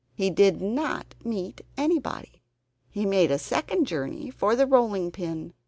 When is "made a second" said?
3.05-3.85